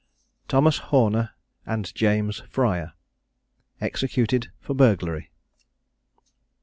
THOMAS 0.47 0.79
HORNER 0.89 1.29
AND 1.63 1.93
JAMES 1.93 2.41
FRYER, 2.49 2.93
EXECUTED 3.79 4.49
FOR 4.59 4.73
BURGLARY. 4.73 5.29